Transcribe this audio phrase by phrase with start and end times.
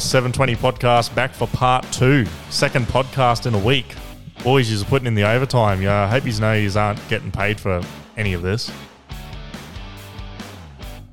[0.00, 3.94] NRL 720 podcast back for part two, second podcast in a week.
[4.42, 5.82] Boys, you're putting in the overtime.
[5.82, 7.82] Yeah, I hope you know you aren't getting paid for
[8.16, 8.72] any of this.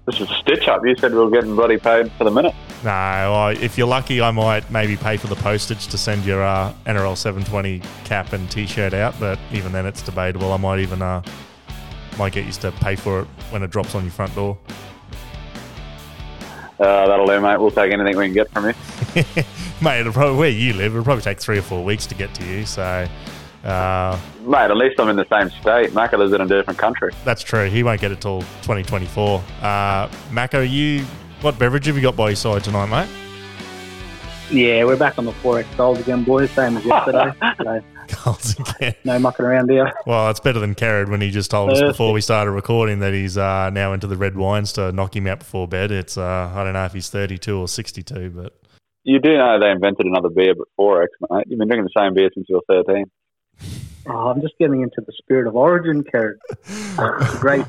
[0.05, 0.85] This is a stitch up.
[0.85, 2.55] You said we were getting bloody paid for the minute.
[2.85, 6.41] No, I, if you're lucky, I might maybe pay for the postage to send your
[6.41, 9.19] uh, NRL 720 cap and t-shirt out.
[9.19, 10.53] But even then, it's debatable.
[10.53, 11.21] I might even uh,
[12.17, 14.57] might get used to pay for it when it drops on your front door.
[16.79, 17.59] Uh, that'll do, mate.
[17.59, 18.73] We'll take anything we can get from you.
[19.81, 22.33] Mate, it'll probably, where you live, it'll probably take three or four weeks to get
[22.35, 22.65] to you.
[22.65, 23.07] So,
[23.63, 25.91] uh, Mate, at least I'm in the same state.
[25.91, 27.11] Macca lives in a different country.
[27.25, 27.67] that's true.
[27.69, 29.43] He won't get it till 2024.
[29.61, 31.03] Uh, Mako, you,
[31.41, 33.09] what beverage have you got by your side tonight, mate?
[34.49, 37.33] Yeah, we're back on the 4X goals again, boys, same as yesterday.
[37.57, 37.81] so
[38.23, 38.95] Goals again.
[39.03, 39.91] no mucking around here.
[40.05, 43.13] Well, it's better than Kerrod when he just told us before we started recording that
[43.13, 45.91] he's uh, now into the red wines to knock him out before bed.
[45.91, 48.53] It's uh, I don't know if he's 32 or 62, but
[49.03, 51.43] You do know they invented another beer but 4X, mate.
[51.47, 53.05] You've been drinking the same beer since you were 13.
[54.09, 56.35] Oh, I'm just getting into the spirit of origin, Kerry.
[57.39, 57.65] great,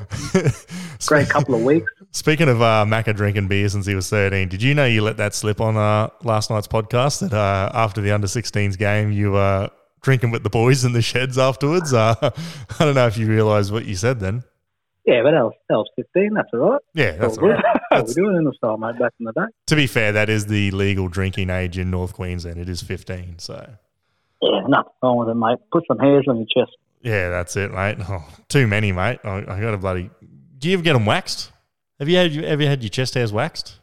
[1.05, 1.91] great couple of weeks.
[2.11, 5.17] Speaking of uh, Macca drinking beer since he was 13, did you know you let
[5.17, 9.31] that slip on uh, last night's podcast that uh, after the under 16s game you
[9.33, 9.69] were
[10.01, 11.93] drinking with the boys in the sheds afterwards?
[11.93, 12.15] Uh,
[12.79, 14.43] I don't know if you realised what you said then.
[15.05, 16.33] Yeah, but that was, that was 15.
[16.35, 16.81] That's all right.
[16.93, 17.63] Yeah, that's all all right.
[17.65, 19.45] How we That's- doing in the style, mate, back in the day?
[19.67, 22.59] To be fair, that is the legal drinking age in North Queensland.
[22.59, 23.67] It is 15, so.
[24.41, 25.57] Yeah, nothing wrong with it, mate.
[25.71, 26.75] Put some hairs on your chest.
[27.01, 27.97] Yeah, that's it, mate.
[28.09, 29.19] Oh, too many, mate.
[29.23, 30.09] I, I got a bloody.
[30.57, 31.51] Do you ever get them waxed?
[31.99, 33.75] Have you had you ever had your chest hairs waxed?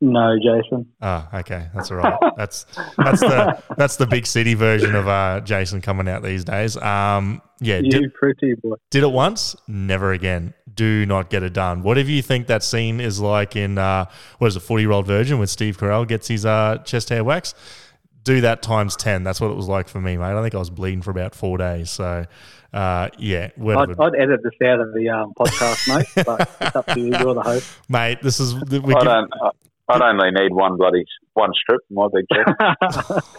[0.00, 0.86] No, Jason.
[1.00, 2.18] Oh, okay, that's all right.
[2.36, 2.66] That's
[2.98, 6.76] that's the that's the big city version of uh, Jason coming out these days.
[6.76, 8.74] Um, yeah, You did, pretty boy.
[8.90, 10.52] did it once, never again.
[10.74, 11.82] Do not get it done.
[11.82, 14.04] Whatever you think that scene is like in uh,
[14.36, 17.24] what is it, forty year old virgin when Steve Carell gets his uh, chest hair
[17.24, 17.56] waxed.
[18.26, 19.22] Do that times ten.
[19.22, 20.36] That's what it was like for me, mate.
[20.36, 21.90] I think I was bleeding for about four days.
[21.90, 22.24] So,
[22.72, 26.74] uh, yeah, word I'd, I'd edit this out of the um, podcast, mate, but it's
[26.74, 27.16] up to you.
[27.16, 27.78] You're the host.
[27.88, 28.18] mate.
[28.22, 29.32] This is we I don't.
[29.40, 29.50] I-
[29.88, 31.04] I'd only need one bloody
[31.34, 32.48] one strip for my big chest.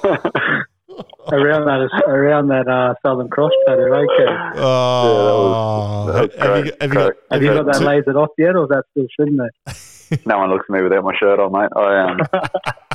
[1.34, 4.08] around that, around that uh, Southern Cross tattoo, okay.
[4.16, 4.52] Kerry?
[4.56, 7.04] Oh, that was have, you, have you got?
[7.04, 7.20] correct.
[7.32, 9.52] Have you got that two- lasered off yet, or is that still sitting there?
[10.26, 11.70] no one looks at me without my shirt on, mate.
[11.76, 12.20] I um,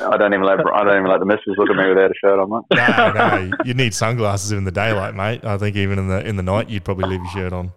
[0.00, 2.14] I don't even let I don't even let the missus look at me without a
[2.14, 2.62] shirt on, mate.
[2.76, 5.44] no, no, you need sunglasses in the daylight, mate.
[5.44, 7.72] I think even in the in the night, you'd probably leave your shirt on.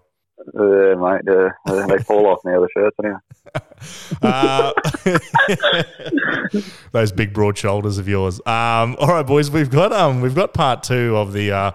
[0.54, 1.22] Yeah, mate.
[1.26, 3.20] Yeah, they fall off now the shirts anyway.
[4.22, 4.72] Uh,
[6.94, 8.40] those big broad shoulders of yours.
[8.46, 11.72] Um, all right, boys, we've got um, we've got part two of the uh,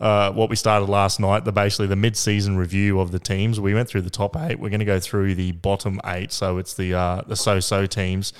[0.00, 1.44] uh, what we started last night.
[1.44, 3.60] The basically the mid-season review of the teams.
[3.60, 4.58] We went through the top eight.
[4.58, 6.32] We're going to go through the bottom eight.
[6.32, 8.32] So it's the uh, the so-so teams.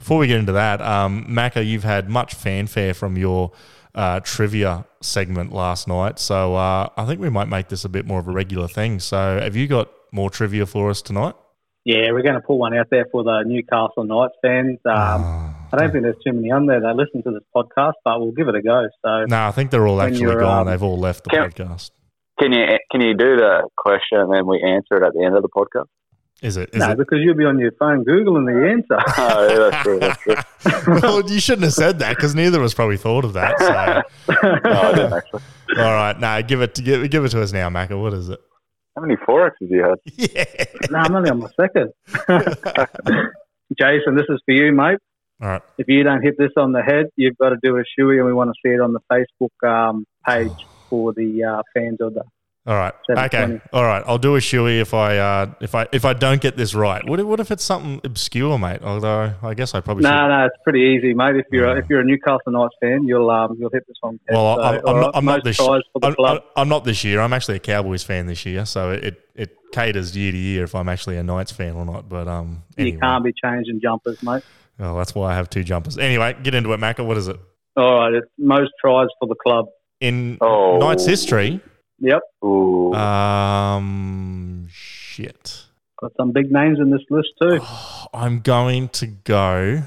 [0.00, 3.52] Before we get into that, um, Macca, you've had much fanfare from your
[3.94, 6.18] uh, trivia segment last night.
[6.18, 8.98] So uh, I think we might make this a bit more of a regular thing.
[8.98, 11.34] So have you got more trivia for us tonight?
[11.84, 14.78] Yeah, we're going to pull one out there for the Newcastle Knights fans.
[14.84, 18.20] Um, I don't think there's too many on there that listen to this podcast, but
[18.20, 18.86] we'll give it a go.
[19.04, 20.62] So No, I think they're all actually gone.
[20.62, 21.90] um, They've all left the Can- podcast.
[22.38, 25.36] Can you can you do the question and then we answer it at the end
[25.36, 25.88] of the podcast?
[26.42, 26.70] Is it?
[26.72, 26.98] Is no, it?
[26.98, 28.98] because you'll be on your phone googling the answer.
[29.18, 29.98] Oh, yeah, that's true.
[29.98, 31.00] That's true.
[31.02, 33.58] well, you shouldn't have said that because neither of us probably thought of that.
[33.58, 35.42] So, No, I didn't actually.
[35.76, 38.00] all right, no, give it, give, give it to us now, Macca.
[38.00, 38.40] What is it?
[38.96, 39.98] How many forexes have you had?
[40.16, 40.64] Yeah.
[40.90, 41.92] no, I'm only on my second.
[43.78, 44.98] Jason, this is for you, mate.
[45.42, 45.62] All right.
[45.78, 48.26] If you don't hit this on the head, you've got to do a shoey, and
[48.26, 52.14] we want to see it on the Facebook um, page for the uh, fans of
[52.14, 52.24] the.
[52.66, 52.92] All right.
[53.08, 53.54] 720.
[53.54, 53.62] Okay.
[53.72, 54.02] All right.
[54.06, 57.02] I'll do a shoey if I uh, if I if I don't get this right.
[57.08, 58.80] What if, what if it's something obscure, mate?
[58.82, 60.28] Although I guess I probably No, should.
[60.28, 61.36] no, it's pretty easy, mate.
[61.36, 61.78] If you're Yeah.
[61.78, 64.20] if you're a Newcastle Knights fan, you'll um, you'll hit this one.
[64.28, 65.56] Well, So, I'm, I'm, all not, I'm not this.
[65.56, 66.40] tries for the I'm.
[66.54, 67.20] I'm not this year.
[67.20, 70.64] I'm actually a Cowboys fan this year, so it, it, it caters year to year
[70.64, 72.10] if I'm actually a Knights fan or not.
[72.10, 72.94] But um, anyway.
[72.94, 74.42] You can't be changing jumpers, mate.
[74.78, 75.96] Oh, that's why I have two jumpers.
[75.96, 77.06] Anyway, get into it, Macca.
[77.06, 77.36] What is it?
[77.76, 79.66] All right, it's most tries for the club.
[80.00, 80.78] In Oh.
[80.78, 81.60] Knights history,
[82.00, 82.94] Yep, Ooh.
[82.94, 85.64] um, shit.
[86.00, 87.60] got some big names in this list too.
[88.14, 89.82] I'm going to go.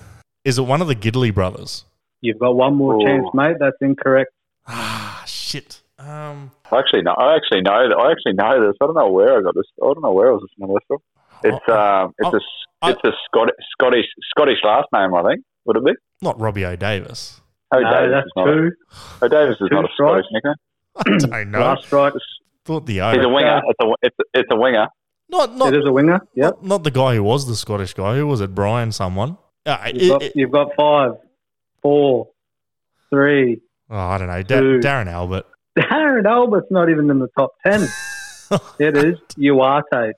[0.45, 1.85] Is it one of the Gidley brothers?
[2.21, 3.05] You've got one more Ooh.
[3.05, 3.57] chance, mate.
[3.59, 4.31] That's incorrect.
[4.67, 5.81] Ah, shit.
[5.99, 7.13] Um, I actually know.
[7.17, 7.97] I actually know that.
[7.97, 8.75] I actually know this.
[8.81, 9.65] I don't know where I got this.
[9.81, 10.97] I don't know where I was listening to this from.
[11.45, 12.29] It's um, it's
[12.81, 15.13] Oh, a it's a Scottish Scottish Scottish last name.
[15.13, 15.91] I think would it be?
[16.21, 17.41] not Robbie O'Davis.
[17.73, 18.45] Oh, no, Davis that's is not.
[18.45, 18.71] two.
[19.21, 19.87] A, oh, is two not a.
[19.95, 20.55] Scottish nickname.
[20.97, 21.59] I don't know.
[21.59, 22.13] Last strike.
[22.65, 23.21] Thought the He's O.
[23.21, 23.61] a winger.
[23.67, 24.87] It's a it's a, it's a winger.
[25.29, 26.19] Not not, It is a winger.
[26.35, 26.53] Yep.
[26.53, 28.15] not not the guy who was the Scottish guy.
[28.17, 28.53] Who was it?
[28.55, 29.37] Brian someone.
[29.65, 31.11] Uh, You've it- got, it- you've got five,
[31.81, 32.27] four,
[33.09, 33.59] three.
[33.89, 34.43] oh, I don't know.
[34.43, 34.59] Da-.
[34.87, 35.45] Darren Albert.
[35.77, 37.81] Darren Albert's not even in the top ten.
[38.79, 40.13] it is Uate.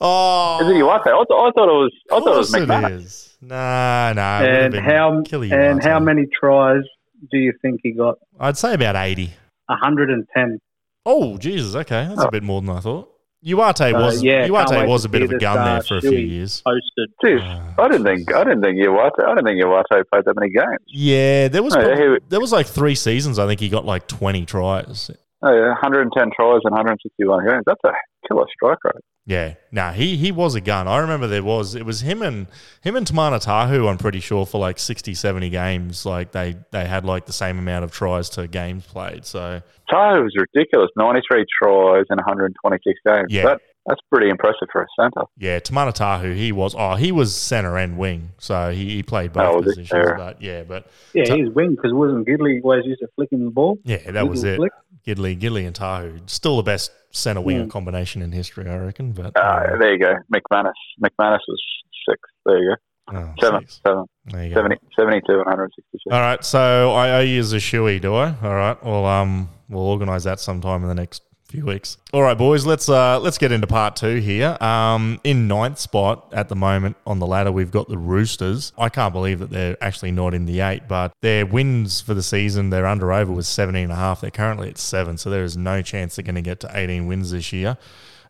[0.00, 1.00] Oh, Is it Uate?
[1.00, 1.92] I, th- I thought it was.
[2.10, 3.36] I thought it was course it is.
[3.40, 4.40] Nah, nah.
[4.42, 6.82] it would have And how and how many tries
[7.30, 8.16] do you think he got?
[8.38, 9.32] I'd say about 80.
[9.68, 10.58] 110.
[11.06, 11.74] Oh, Jesus.
[11.74, 12.06] Okay.
[12.08, 12.30] That's a Oh.
[12.30, 13.08] bit more than I thought.
[13.46, 16.00] Uate Uh, was yeah, can't Uate was a bit of a gun there for a
[16.00, 16.60] few years.
[16.62, 17.08] Posted.
[17.24, 18.34] Jeez, Uh, I didn't think.
[18.34, 19.12] I didn't think Uate.
[19.24, 20.66] I didn't think Uate played that many games.
[20.88, 23.38] Yeah, there was Oh, yeah, prob- he- there was like three seasons.
[23.38, 25.12] I think he got like 20 tries.
[25.42, 27.62] Oh, yeah, 110 tries and 161 games.
[27.66, 27.92] That's a
[28.26, 29.02] killer strike rate.
[29.24, 30.88] Yeah, nah, he he was a gun.
[30.88, 32.46] I remember there was it was him and
[32.80, 33.86] him and Timana Tahu.
[33.86, 37.58] I'm pretty sure for like 60, 70 games, like they they had like the same
[37.58, 39.26] amount of tries to games played.
[39.26, 39.60] So
[39.92, 40.88] Tahu was ridiculous.
[40.96, 43.26] 93 tries and 126 games.
[43.28, 43.42] Yeah.
[43.44, 45.22] That, that's pretty impressive for a centre.
[45.38, 49.32] yeah, Timana Tahu, he was oh he was center and wing, so he, he played
[49.32, 49.82] both Oh, was he?
[49.82, 50.12] positions.
[50.16, 53.44] But yeah, but Yeah, Ta- he's wing because wasn't Gidley always used to flick him
[53.46, 53.78] the ball?
[53.84, 54.56] yeah, that was it.
[54.56, 54.72] flick.
[55.08, 57.70] Gidley, Gidley, and Tahu, still the best center winger Mm.
[57.70, 59.12] combination in history, I reckon.
[59.12, 60.14] But Uh, there you go.
[60.32, 60.72] McManus.
[61.02, 61.62] McManus was
[62.08, 62.20] six.
[62.44, 62.76] There you
[63.10, 63.16] go.
[63.16, 63.60] oh, Seven.
[63.60, 63.80] six.
[63.86, 64.04] Seven.
[64.26, 64.56] There you go.
[64.56, 66.12] 70, 72 and 166.
[66.12, 68.34] All right, so I owe you as a shoey, do I?
[68.42, 71.96] All right, well, um, we'll organise that sometime in the next few weeks.
[72.12, 74.56] All right, boys, let's uh, let's get into part two here.
[74.60, 78.72] Um, in ninth spot at the moment on the ladder, we've got the Roosters.
[78.76, 82.22] I can't believe that they're actually not in the eight, but their wins for the
[82.22, 84.20] season, their under over was 17 and a half.
[84.20, 87.06] They're currently at seven, so there is no chance they're going to get to 18
[87.06, 87.78] wins this year.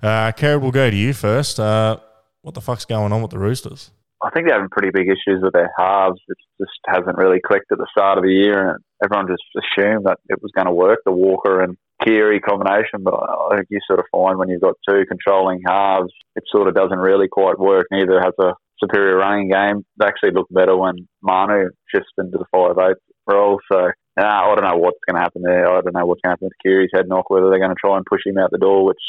[0.00, 1.58] Uh, we'll go to you first.
[1.58, 1.98] Uh,
[2.42, 3.90] what the fuck's going on with the Roosters?
[4.22, 6.20] I think they're having pretty big issues with their halves.
[6.28, 10.06] It just hasn't really clicked at the start of the year, and everyone just assumed
[10.06, 13.02] that it was going to work, the Walker and Keary combination.
[13.02, 16.68] But I think you sort of find when you've got two controlling halves, it sort
[16.68, 17.86] of doesn't really quite work.
[17.90, 18.52] Neither has a
[18.82, 19.84] superior running game.
[19.98, 22.96] They actually look better when Manu shifts into the five eight
[23.26, 23.58] role.
[23.70, 25.68] So I don't know what's going to happen there.
[25.68, 27.30] I don't know what's going to happen with Keary's head knock.
[27.30, 29.02] Whether they're going to try and push him out the door, which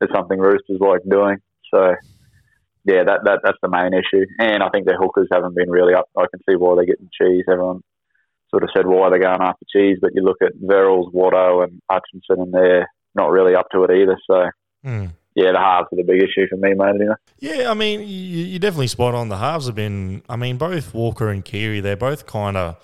[0.00, 1.38] is something Roosters like doing.
[1.72, 1.94] So
[2.84, 4.26] yeah, that, that that's the main issue.
[4.38, 6.06] And I think their hookers haven't been really up.
[6.16, 7.44] I can see why they're getting cheese.
[7.48, 7.82] Everyone
[8.52, 11.80] sort of said why they're going after cheese, but you look at Verrills, Watto, and
[11.90, 14.16] Hutchison, and they're not really up to it either.
[14.30, 14.44] So
[14.84, 15.06] Hmm.
[15.34, 16.94] yeah, the halves are the big issue for me, mate.
[16.96, 17.14] Anyway.
[17.38, 18.06] Yeah, I mean, you,
[18.44, 19.28] you're definitely spot on.
[19.28, 22.76] The halves have been, I mean, both Walker and Keary, they're both kind of,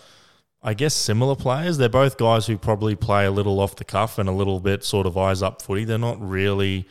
[0.62, 1.76] I guess, similar players.
[1.78, 4.84] They're both guys who probably play a little off the cuff and a little bit
[4.84, 5.84] sort of eyes up footy.
[5.84, 6.86] They're not really,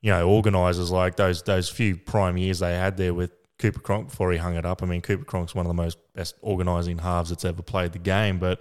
[0.00, 4.10] you know, organisers like those those few prime years they had there with Cooper Cronk
[4.10, 4.82] before he hung it up.
[4.82, 7.98] I mean, Cooper Cronk's one of the most best organising halves that's ever played the
[7.98, 8.38] game.
[8.38, 8.60] But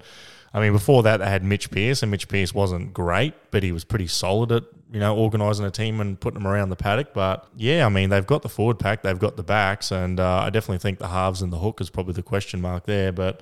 [0.54, 3.74] I mean, before that, they had Mitch Pearce, and Mitch Pearce wasn't great, but he
[3.74, 7.14] was pretty solid at you know organising a team and putting them around the paddock.
[7.14, 10.44] But yeah, I mean, they've got the forward pack, they've got the backs, and uh,
[10.46, 13.12] I definitely think the halves and the hook is probably the question mark there.
[13.12, 13.42] But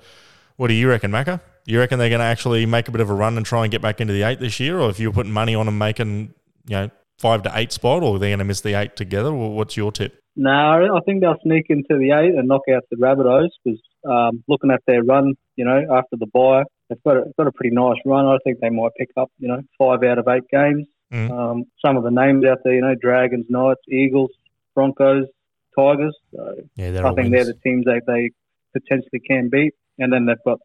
[0.56, 1.40] what do you reckon, Macca?
[1.66, 3.70] You reckon they're going to actually make a bit of a run and try and
[3.70, 6.34] get back into the eight this year, or if you're putting money on them making
[6.66, 6.90] you know
[7.20, 9.32] five to eight spot, or they're going to miss the eight together?
[9.32, 10.23] Well, what's your tip?
[10.36, 14.42] No, I think they'll sneak into the eight and knock out the Rabbitohs because um,
[14.48, 17.74] looking at their run, you know, after the bye, they've got a, got a pretty
[17.74, 18.26] nice run.
[18.26, 20.86] I think they might pick up, you know, five out of eight games.
[21.12, 21.30] Mm.
[21.30, 24.30] Um, some of the names out there, you know, Dragons, Knights, Eagles,
[24.74, 25.26] Broncos,
[25.78, 26.16] Tigers.
[26.34, 27.32] So Yeah, they're I think wins.
[27.32, 28.30] they're the teams that they
[28.72, 29.74] potentially can beat.
[29.98, 30.58] And then they've got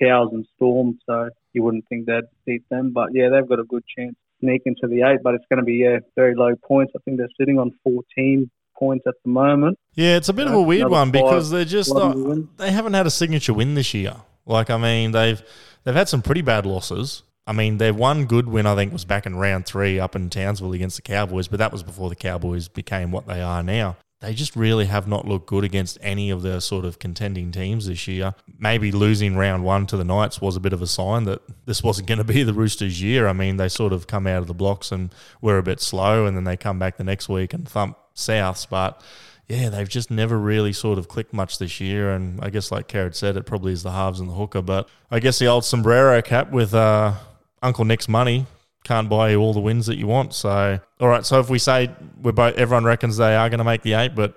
[0.00, 2.92] Cows and Storm, so you wouldn't think they'd beat them.
[2.92, 5.58] But yeah, they've got a good chance to sneak into the eight, but it's going
[5.58, 6.92] to be yeah, very low points.
[6.96, 8.50] I think they're sitting on 14
[8.80, 9.78] points at the moment.
[9.94, 12.16] Yeah, it's a bit of a weird one because they're just not,
[12.56, 14.16] they haven't had a signature win this year.
[14.46, 15.40] Like I mean, they've
[15.84, 17.22] they've had some pretty bad losses.
[17.46, 20.30] I mean, their one good win I think was back in round three up in
[20.30, 23.96] Townsville against the Cowboys, but that was before the Cowboys became what they are now.
[24.20, 27.86] They just really have not looked good against any of the sort of contending teams
[27.86, 28.34] this year.
[28.58, 31.82] Maybe losing round one to the Knights was a bit of a sign that this
[31.82, 33.26] wasn't going to be the Roosters' year.
[33.26, 36.26] I mean, they sort of come out of the blocks and were a bit slow,
[36.26, 38.68] and then they come back the next week and thump Souths.
[38.68, 39.02] But
[39.48, 42.10] yeah, they've just never really sort of clicked much this year.
[42.10, 44.60] And I guess, like Carrot said, it probably is the halves and the hooker.
[44.60, 47.14] But I guess the old sombrero cap with uh,
[47.62, 48.44] Uncle Nick's money
[48.84, 50.32] can't buy you all the wins that you want.
[50.34, 51.24] So, all right.
[51.24, 54.14] So if we say we're both, everyone reckons they are going to make the eight,
[54.14, 54.34] but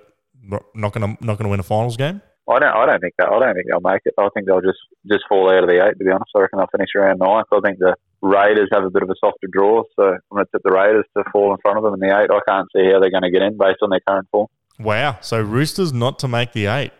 [0.74, 2.22] not going to not going to win a finals game.
[2.50, 2.76] I don't.
[2.76, 3.30] I don't think that.
[3.30, 4.14] I don't think they'll make it.
[4.18, 5.98] I think they'll just just fall out of the eight.
[5.98, 7.48] To be honest, I reckon they'll finish around ninth.
[7.52, 10.52] I think the Raiders have a bit of a softer draw, so I'm going to
[10.52, 12.30] tip the Raiders to fall in front of them in the eight.
[12.30, 14.48] I can't see how they're going to get in based on their current form.
[14.80, 15.18] Wow.
[15.22, 16.92] So Roosters not to make the eight.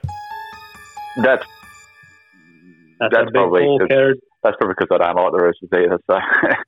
[1.18, 1.46] That's
[3.00, 3.90] That's, That's a big probably call, good.
[3.90, 4.14] Kerrod.
[4.44, 6.00] That's probably because I don't like the Roosters either.
[6.08, 6.20] So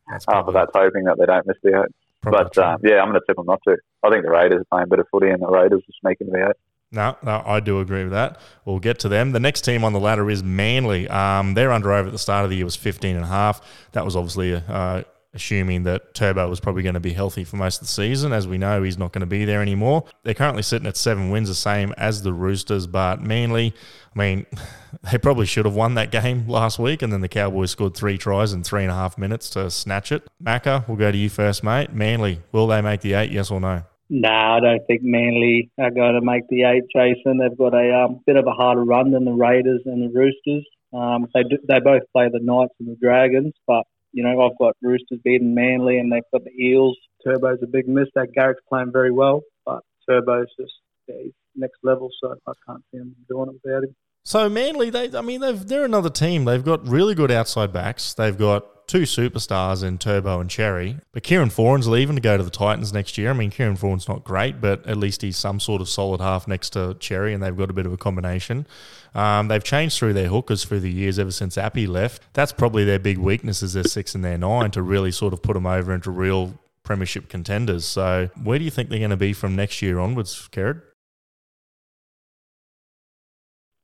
[0.09, 1.95] That's half of that's hoping that they don't miss the eight.
[2.21, 3.77] probably But um, yeah, I'm going to tip them not to.
[4.03, 6.47] I think the Raiders are playing better footy, and the Raiders will sneak into the
[6.49, 6.55] eight.
[6.91, 8.39] No, no, I do agree with that.
[8.63, 9.31] We'll get to them.
[9.31, 11.09] The next team on the ladder is Manly.
[11.09, 13.61] Um, their under over at the start of the year was 15 and a half.
[13.91, 15.03] That was obviously uh,
[15.35, 18.33] assuming that Turbo was probably going to be healthy for most of the season.
[18.33, 20.05] As we know, he's not going to be there anymore.
[20.23, 23.73] They're currently sitting at seven wins, the same as the Roosters, but Manly,
[24.15, 24.45] I mean,
[25.11, 28.17] they probably should have won that game last week, and then the Cowboys scored three
[28.17, 30.27] tries in three and a half minutes to snatch it.
[30.41, 31.93] Macca, we'll go to you first, mate.
[31.93, 33.83] Manly, will they make the eight, yes or no?
[34.09, 37.39] No, I don't think Manly are going to make the eight, Jason.
[37.39, 40.65] They've got a um, bit of a harder run than the Raiders and the Roosters.
[40.93, 44.57] Um, they do, they both play the Knights and the Dragons, but you know I've
[44.57, 46.97] got Roosters beating Manly, and they've got the Eels.
[47.23, 48.07] Turbo's a big miss.
[48.15, 50.73] That Garrick's playing very well, but Turbo's just
[51.07, 53.95] yeah, he's next level, so I can't see him doing it without him.
[54.23, 56.45] So Manly, they, I mean, they've, they're another team.
[56.45, 58.13] They've got really good outside backs.
[58.13, 60.97] They've got two superstars in Turbo and Cherry.
[61.11, 63.29] But Kieran Foran's leaving to go to the Titans next year.
[63.29, 66.47] I mean, Kieran Foran's not great, but at least he's some sort of solid half
[66.47, 68.67] next to Cherry, and they've got a bit of a combination.
[69.13, 72.21] Um, they've changed through their hookers through the years ever since Api left.
[72.33, 75.41] That's probably their big weakness is their six and their nine to really sort of
[75.41, 77.85] put them over into real premiership contenders.
[77.85, 80.81] So where do you think they're going to be from next year onwards, Kerrod?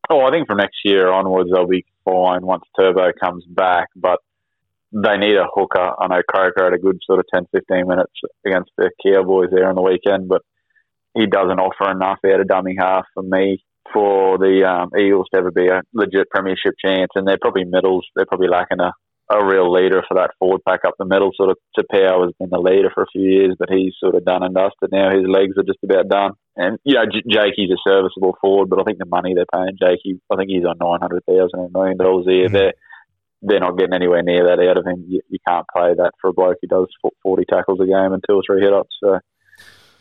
[0.10, 4.20] Oh, I think from next year onwards they'll be fine once Turbo comes back, but
[4.92, 5.94] they need a hooker.
[6.00, 8.12] I know Croker had a good sort of 10, 15 minutes
[8.46, 10.42] against the Cowboys there on the weekend, but
[11.16, 15.40] he doesn't offer enough out of dummy half for me for the um, Eagles to
[15.40, 17.10] ever be a legit premiership chance.
[17.16, 18.06] And they're probably middles.
[18.16, 18.92] They're probably lacking a,
[19.32, 21.32] a real leader for that forward pack up the middle.
[21.36, 24.26] Sort of Taupau has been the leader for a few years, but he's sort of
[24.26, 25.12] done and dusted now.
[25.12, 26.32] His legs are just about done.
[26.56, 29.78] And, you know, J- Jakey's a serviceable forward, but I think the money they're paying
[29.80, 32.50] Jakey, I think he's on $900,000 a million dollars a year.
[32.50, 32.74] They're,
[33.42, 35.06] they're not getting anywhere near that out of him.
[35.08, 36.88] You, you can't pay that for a bloke who does
[37.24, 38.96] 40 tackles a game and two or three hit ups.
[39.04, 39.20] So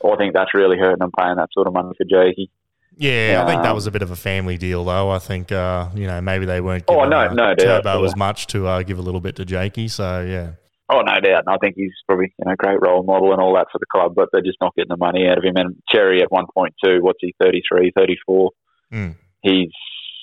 [0.05, 2.51] I think that's really hurting them paying that sort of money for Jakey.
[2.97, 5.11] Yeah, I think that was a bit of a family deal, though.
[5.11, 6.85] I think uh, you know maybe they weren't.
[6.89, 9.37] Oh, giving, oh no, no, doubt, Turbo as much to uh, give a little bit
[9.37, 9.89] to Jakey.
[9.89, 10.53] So yeah.
[10.91, 13.55] Oh no doubt, and I think he's probably you know great role model and all
[13.55, 15.57] that for the club, but they're just not getting the money out of him.
[15.57, 18.51] And Cherry at one point two, what's he 33, 34?
[18.93, 19.15] Mm.
[19.41, 19.71] He's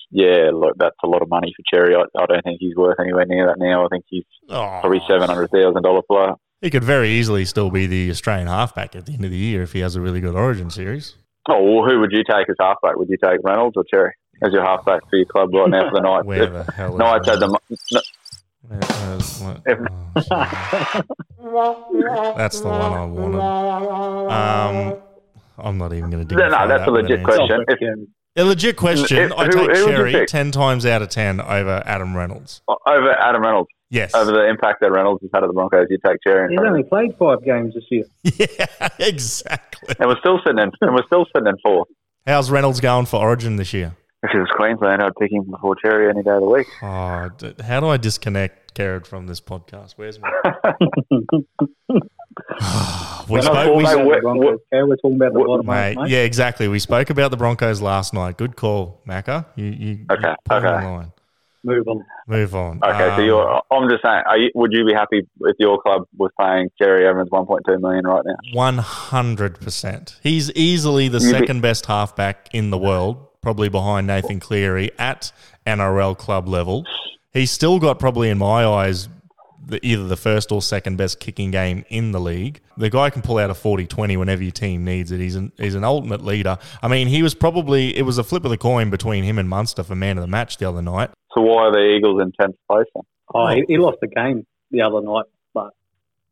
[0.10, 1.96] yeah, look, that's a lot of money for Cherry.
[1.96, 3.86] I, I, don't think he's worth anywhere near that now.
[3.86, 4.80] I think he's oh.
[4.82, 6.34] probably seven hundred thousand dollar player.
[6.62, 9.62] He could very easily still be the Australian halfback at the end of the year
[9.62, 11.16] if he has a really good Origin series.
[11.50, 12.96] Oh, well, who would you take as halfback?
[12.98, 15.96] Would you take Reynolds or Cherry as your halfback for your club right now for
[15.96, 16.26] the night?
[16.26, 17.60] Where the hell Knights had the.
[18.70, 18.80] No,
[21.40, 23.40] oh, that's the one I wanted.
[24.30, 24.98] Um,
[25.58, 26.36] I'm not even going to.
[26.36, 27.64] No, no, that's a legit question.
[27.68, 27.80] If,
[28.38, 29.18] a legit question.
[29.18, 32.62] If, I take who, Cherry ten times out of ten over Adam Reynolds.
[32.68, 33.70] Over Adam Reynolds.
[33.90, 34.14] Yes.
[34.14, 36.52] Over the impact that Reynolds has had at the Broncos, you take Cherry.
[36.52, 38.04] He's only played five games this year.
[38.38, 39.96] Yeah, exactly.
[40.00, 40.72] And we're still sitting in.
[40.82, 41.88] And we're still sitting in fourth.
[42.26, 43.96] How's Reynolds going for Origin this year?
[44.24, 46.68] If it was Queensland, I'd pick him before Cherry any day of the week.
[46.82, 47.30] Oh,
[47.64, 49.94] how do I disconnect Kerrod from this podcast?
[49.96, 50.30] Where's my?
[53.30, 53.76] we spoke.
[53.76, 56.10] We, we're, we're, talking about the bottom mate, mate.
[56.10, 56.68] Yeah, exactly.
[56.68, 58.38] We spoke about the Broncos last night.
[58.38, 59.46] Good call, Macca.
[59.56, 60.34] You, you, okay.
[60.50, 61.08] You okay.
[61.64, 62.06] Move on.
[62.28, 62.80] Move on.
[62.84, 63.62] Okay, um, so you're.
[63.72, 64.24] I'm just saying.
[64.38, 68.24] You, would you be happy if your club was paying Cherry Evans 1.2 million right
[68.26, 68.36] now?
[68.54, 69.60] 100.
[69.60, 74.40] percent He's easily the You'd second be- best halfback in the world, probably behind Nathan
[74.40, 75.32] Cleary at
[75.66, 76.86] NRL club level.
[77.34, 79.10] He's still got probably in my eyes
[79.66, 82.62] the, either the first or second best kicking game in the league.
[82.78, 85.20] The guy can pull out a 40-20 whenever your team needs it.
[85.20, 86.58] He's an he's an ultimate leader.
[86.82, 89.50] I mean, he was probably it was a flip of the coin between him and
[89.50, 91.10] Munster for man of the match the other night.
[91.34, 92.88] So why are the Eagles in tenth place?
[92.96, 93.04] Then?
[93.34, 95.74] Oh, he, he lost the game the other night, but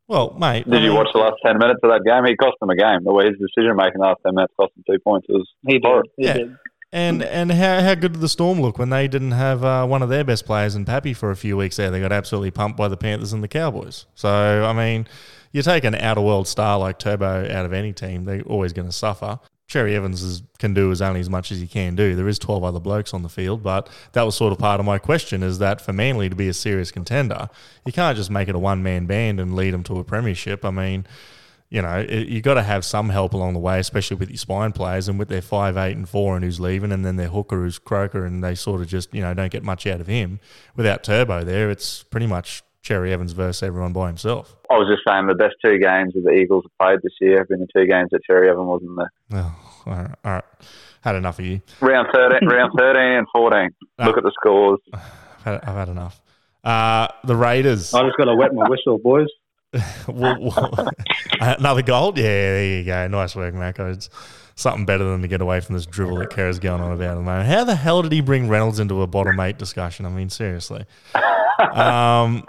[0.08, 0.70] well, mate.
[0.70, 2.25] Did you watch the last ten minutes of that game?
[2.25, 3.03] He cost them a game.
[3.03, 5.27] The way his decision making last ten minutes cost them two points.
[5.29, 6.05] It was he did.
[6.17, 6.34] He yeah.
[6.34, 6.55] did.
[6.96, 10.02] And and how, how good did the Storm look when they didn't have uh, one
[10.02, 11.92] of their best players in Pappy for a few weeks there?
[11.92, 14.06] They got absolutely pumped by the Panthers and the Cowboys.
[14.16, 14.30] So,
[14.66, 15.06] I mean,
[15.52, 18.88] you take an outer world star like Turbo out of any team, they're always going
[18.88, 19.42] to suffer.
[19.68, 22.16] Cherry Evans is, can do as only as much as he can do.
[22.16, 24.86] There is 12 other blokes on the field, but that was sort of part of
[24.86, 27.50] my question is that for Manly to be a serious contender,
[27.86, 30.64] you can't just make it a one-man band and lead them to a premiership.
[30.64, 31.06] I mean,
[31.69, 34.38] you know, it, you got to have some help along the way, especially with your
[34.38, 37.29] spine players and with their five, eight, and four, and who's leaving, and then their
[37.29, 40.07] hooker who's Croker, and they sort of just you know don't get much out of
[40.07, 40.39] him.
[40.75, 44.55] Without Turbo there, it's pretty much Cherry Evans versus everyone by himself.
[44.69, 47.39] I was just saying the best two games that the Eagles have played this year
[47.39, 49.12] have been the two games that Cherry Evans wasn't there.
[49.34, 49.55] Oh,
[49.88, 50.43] all right, all right.
[51.01, 51.62] Had enough of you.
[51.81, 53.69] Round thirteen, round thirteen and fourteen.
[53.98, 54.79] Uh, Look at the scores.
[54.93, 55.01] I've
[55.43, 56.22] had, I've had enough.
[56.63, 57.93] Uh, the Raiders.
[57.93, 59.27] I just got to wet my whistle, boys.
[60.08, 60.89] Well, well,
[61.39, 62.17] another gold?
[62.17, 63.08] Yeah, there you go.
[63.08, 63.91] Nice work, Mako.
[63.91, 64.10] It's
[64.55, 67.15] something better than to get away from this dribble that Kara's going on about at
[67.15, 67.48] the moment.
[67.48, 70.05] How the hell did he bring Reynolds into a bottom eight discussion?
[70.05, 70.86] I mean, seriously.
[71.74, 72.44] Um,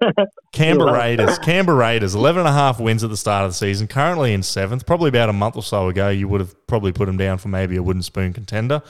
[0.52, 1.38] Canberra Raiders.
[1.38, 4.42] Canberra Raiders, 11 and a half wins at the start of the season, currently in
[4.42, 4.86] seventh.
[4.86, 7.48] Probably about a month or so ago, you would have probably put them down for
[7.48, 8.82] maybe a wooden spoon contender.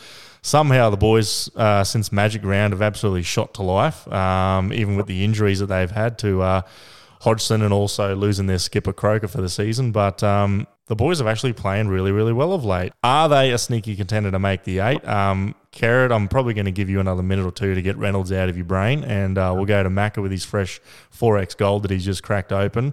[0.42, 5.06] Somehow the boys, uh, since Magic Round, have absolutely shot to life, um, even with
[5.06, 6.62] the injuries that they've had to uh,
[7.22, 9.92] Hodgson and also losing their skipper Croker for the season.
[9.92, 12.92] But um, the boys have actually playing really, really well of late.
[13.04, 15.06] Are they a sneaky contender to make the eight?
[15.06, 18.32] Um, Carrot, I'm probably going to give you another minute or two to get Reynolds
[18.32, 20.80] out of your brain, and uh, we'll go to Macca with his fresh
[21.16, 22.92] 4x gold that he's just cracked open.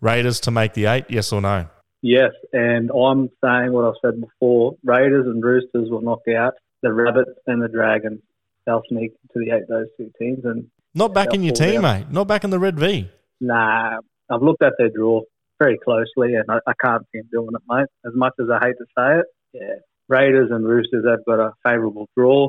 [0.00, 1.66] Raiders to make the eight, yes or no?
[2.00, 4.76] Yes, and I'm saying what I've said before.
[4.84, 8.20] Raiders and Roosters will knock out the Rabbits and the Dragons.
[8.66, 10.44] They'll sneak to the eight, those two teams.
[10.44, 12.08] and Not back in your team, mate.
[12.08, 13.10] Not back in the Red V.
[13.40, 13.98] Nah,
[14.30, 15.22] I've looked at their draw
[15.58, 17.86] very closely, and I, I can't see them doing it, mate.
[18.06, 19.74] As much as I hate to say it, yeah,
[20.08, 22.48] Raiders and Roosters have got a favourable draw.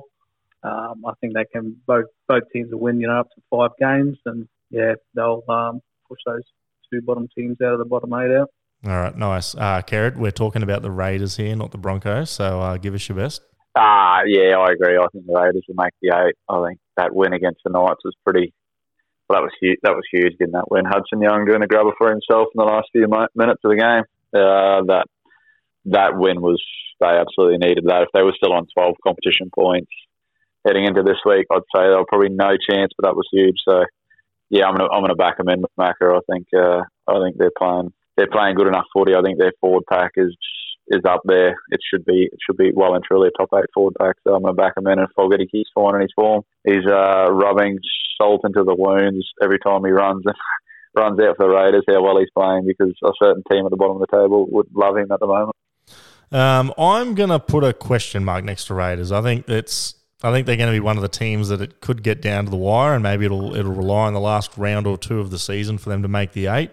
[0.63, 3.72] Um, I think they can both both teams will win, you know, up to five
[3.80, 6.42] games, and yeah, they'll um, push those
[6.92, 8.50] two bottom teams out of the bottom eight out.
[8.86, 9.56] All right, nice.
[9.56, 12.30] Uh, Carrot, we're talking about the Raiders here, not the Broncos.
[12.30, 13.42] So uh, give us your best.
[13.75, 14.98] Ah, uh, yeah, I agree.
[14.98, 16.36] I think the Raiders will make the eight.
[16.50, 18.54] I think that win against the Knights was pretty
[19.27, 19.79] well, that was huge.
[19.84, 20.86] That was huge getting that win.
[20.86, 24.03] Hudson Young doing a grubber for himself in the last few minutes of the game.
[24.34, 25.05] Uh, that
[25.86, 26.62] that win was
[27.00, 28.03] they absolutely needed that.
[28.03, 29.91] If they were still on twelve competition points
[30.65, 32.91] heading into this week, I'd say they were probably no chance.
[32.98, 33.58] But that was huge.
[33.67, 33.86] So
[34.50, 36.17] yeah, I'm gonna I'm gonna back them in with Macca.
[36.17, 39.15] I think uh, I think they're playing they're playing good enough footy.
[39.15, 40.36] I think their forward pack is
[40.88, 41.58] is up there.
[41.70, 44.15] It should be it should be well and truly a top eight forward pack.
[44.24, 45.00] So I'm going to back him in.
[45.00, 46.44] And Fogarty keeps finding his form.
[46.65, 47.80] He's uh, rubbing
[48.18, 50.36] salt into the wounds every time he runs and
[50.96, 51.84] runs out for the Raiders.
[51.88, 54.67] How well he's playing because a certain team at the bottom of the table would
[54.74, 55.56] love him at the moment.
[56.32, 59.12] Um, I'm going to put a question mark next to Raiders.
[59.12, 61.82] I think it's I think they're going to be one of the teams that it
[61.82, 64.88] could get down to the wire, and maybe it'll it'll rely on the last round
[64.88, 66.71] or two of the season for them to make the eight.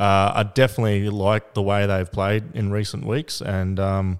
[0.00, 4.18] Uh, I definitely like the way they've played in recent weeks, and um,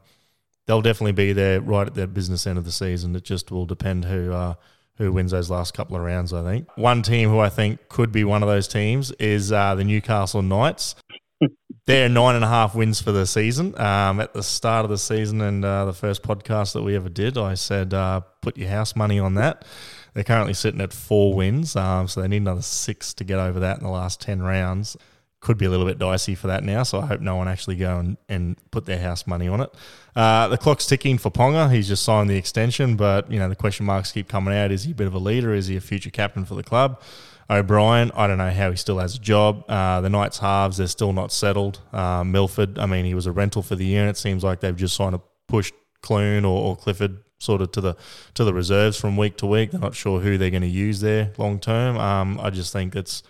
[0.66, 3.16] they'll definitely be there right at their business end of the season.
[3.16, 4.54] It just will depend who uh,
[4.98, 6.34] who wins those last couple of rounds.
[6.34, 9.74] I think one team who I think could be one of those teams is uh,
[9.74, 10.96] the Newcastle Knights.
[11.86, 13.68] They're nine and a half wins for the season.
[13.80, 17.08] Um, at the start of the season and uh, the first podcast that we ever
[17.08, 19.64] did, I said uh, put your house money on that.
[20.12, 23.60] They're currently sitting at four wins, um, so they need another six to get over
[23.60, 24.98] that in the last ten rounds
[25.40, 26.82] could be a little bit dicey for that now.
[26.82, 29.74] So I hope no one actually go and, and put their house money on it.
[30.14, 31.72] Uh, the clock's ticking for Ponga.
[31.72, 34.70] He's just signed the extension, but you know the question marks keep coming out.
[34.70, 35.54] Is he a bit of a leader?
[35.54, 37.00] Is he a future captain for the club?
[37.48, 39.64] O'Brien, I don't know how he still has a job.
[39.68, 41.80] Uh, the Knights halves, they're still not settled.
[41.92, 44.60] Uh, Milford, I mean, he was a rental for the year, and it seems like
[44.60, 47.96] they've just signed a pushed Clune or, or Clifford sort of to the
[48.34, 49.72] to the reserves from week to week.
[49.72, 51.96] They're not sure who they're going to use there long term.
[51.98, 53.22] Um, I just think it's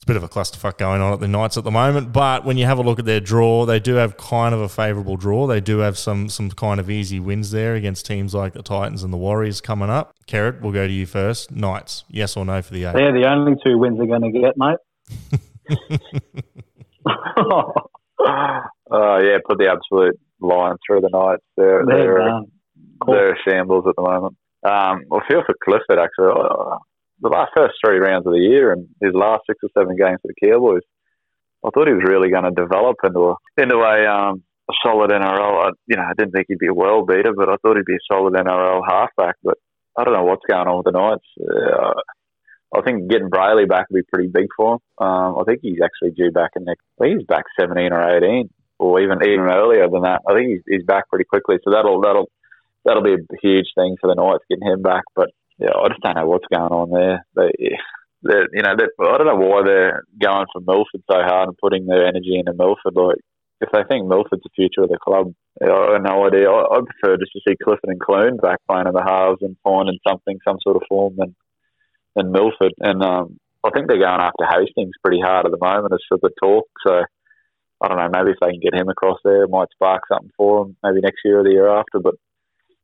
[0.00, 2.10] it's a bit of a clusterfuck going on at the Knights at the moment.
[2.10, 4.68] But when you have a look at their draw, they do have kind of a
[4.68, 5.46] favourable draw.
[5.46, 9.02] They do have some some kind of easy wins there against teams like the Titans
[9.02, 10.14] and the Warriors coming up.
[10.26, 11.50] Carrot, we'll go to you first.
[11.50, 12.94] Knights, yes or no for the eight?
[12.94, 14.78] They're the only two wins they're going to get, mate.
[18.90, 21.44] oh yeah, put the absolute line through the Knights.
[21.58, 22.40] They're they're, they're,
[23.06, 24.34] they're shambles at the moment.
[24.62, 26.32] Um, I feel for Clifford actually
[27.20, 30.18] the last first three rounds of the year and his last six or seven games
[30.22, 30.82] for the Cowboys,
[31.64, 35.10] I thought he was really going to develop into a into a, um, a solid
[35.10, 35.64] NRL.
[35.64, 37.84] I, you know, I didn't think he'd be a world beater, but I thought he'd
[37.84, 39.36] be a solid NRL halfback.
[39.44, 39.58] But
[39.96, 41.28] I don't know what's going on with the Knights.
[41.38, 42.00] Uh,
[42.72, 45.06] I think getting Brailey back would be pretty big for him.
[45.06, 46.84] Um, I think he's actually due back in next.
[47.02, 50.22] I he's back seventeen or eighteen, or even even earlier than that.
[50.28, 51.56] I think he's, he's back pretty quickly.
[51.64, 52.30] So that'll that'll
[52.84, 55.02] that'll be a huge thing for the Knights getting him back.
[55.14, 55.30] But
[55.60, 57.24] yeah, I just don't know what's going on there.
[57.36, 57.52] They,
[58.22, 61.86] they you know, I don't know why they're going for Milford so hard and putting
[61.86, 62.96] their energy into Milford.
[62.96, 63.20] Like,
[63.60, 66.48] if they think Milford's the future of the club, I have no idea.
[66.48, 69.56] I, I prefer just to see Clifford and Clune back playing in the halves and
[69.62, 71.36] finding something, some sort of form than
[72.16, 72.72] than Milford.
[72.80, 76.18] And um, I think they're going after Hastings pretty hard at the moment as for
[76.22, 76.66] the talk.
[76.86, 77.04] So
[77.82, 78.08] I don't know.
[78.10, 80.76] Maybe if they can get him across there, it might spark something for them.
[80.82, 82.00] Maybe next year or the year after.
[82.00, 82.14] But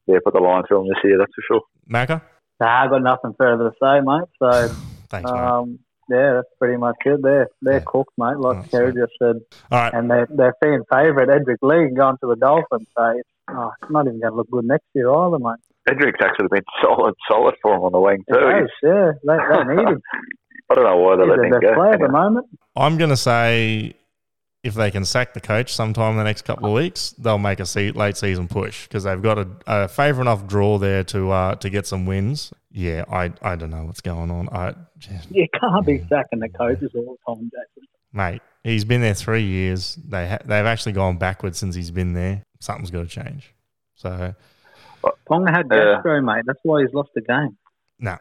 [0.07, 1.19] yeah, put the line through them this year.
[1.19, 1.63] That's for sure.
[1.89, 2.21] Macca.
[2.61, 4.29] Nah, I've got nothing further to say, mate.
[4.39, 4.75] So,
[5.09, 7.21] Thanks, um, yeah, that's pretty much it.
[7.23, 7.85] They're they're yeah.
[7.85, 8.39] cooked, mate.
[8.39, 9.41] Like oh, Kerry just said.
[9.71, 9.93] All right.
[9.93, 12.89] And they're they're fan favourite Edrick Lee going to the Dolphins.
[12.97, 15.59] So it's, oh, it's not even going to look good next year either, mate.
[15.89, 18.39] Edrick's actually been solid, solid for him on the wing too.
[18.39, 20.03] It yeah, they, they need him.
[20.71, 21.75] I don't know why they're He's letting the him go.
[21.75, 22.47] Player at the moment.
[22.75, 23.95] I'm going to say
[24.67, 27.61] if they can sack the coach sometime in the next couple of weeks, they'll make
[27.61, 31.31] a se- late season push because they've got a, a favour enough draw there to
[31.31, 32.53] uh, to get some wins.
[32.71, 34.49] Yeah, I I don't know what's going on.
[34.51, 37.89] I just, You can't be sacking the coaches all the time, Jason.
[38.13, 39.95] mate, he's been there three years.
[40.05, 42.43] They ha- they've actually gone backwards since he's been there.
[42.61, 43.55] Something's got to change.
[43.95, 44.35] So
[45.31, 45.95] Ponga had Yeah.
[45.95, 46.45] gastro, mate.
[46.47, 47.57] That's why he's lost the game.
[47.99, 48.17] no,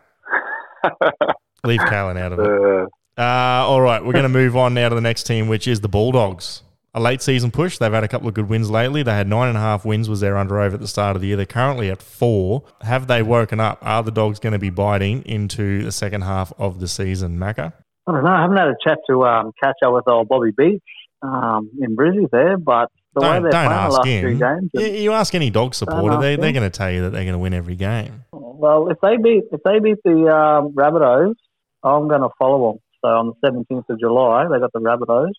[1.64, 2.46] leave Kalyn out of it.
[2.48, 2.86] Uh,
[3.18, 3.22] Uh,
[3.66, 5.88] all right, we're going to move on now to the next team, which is the
[5.88, 6.64] Bulldogs.
[6.94, 7.78] A late season push.
[7.78, 9.04] They've had a couple of good wins lately.
[9.04, 11.22] They had nine and a half wins, was their under over at the start of
[11.22, 11.38] the year.
[11.38, 12.64] They're currently at four.
[12.82, 13.80] Have they woken up?
[13.82, 17.74] Are the Dogs going to be biting into the second half of the season, Macca?
[18.08, 18.30] I don't know.
[18.30, 20.82] I haven't had a chat to um, catch up with old Bobby Beach
[21.22, 24.24] um, in Brizzy there, but the way Don't, they're don't playing the last him.
[24.24, 27.10] two games, You, you ask any dog supporter, they, they're going to tell you that
[27.12, 28.24] they're going to win every game.
[28.32, 31.36] Well, if they beat if they beat the um, Rabbitohs,
[31.84, 32.80] I'm going to follow them.
[33.06, 35.34] So on the 17th of July, they got the Rabbitohs.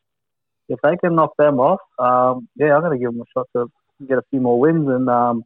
[0.69, 3.49] If they can knock them off, um, yeah, I'm going to give them a shot
[3.57, 3.69] to
[4.07, 4.87] get a few more wins.
[4.89, 5.43] And um,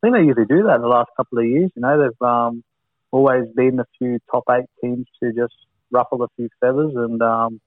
[0.00, 1.72] I think they usually do that the last couple of years.
[1.74, 2.62] You know, they've um,
[3.10, 5.54] always been a few top eight teams to just
[5.90, 7.60] ruffle a few feathers and um,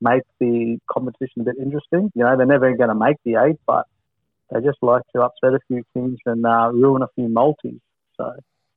[0.00, 2.10] make the competition a bit interesting.
[2.14, 3.84] You know, they're never going to make the eight, but
[4.50, 7.74] they just like to upset a few teams and uh, ruin a few multis.
[8.16, 8.24] So.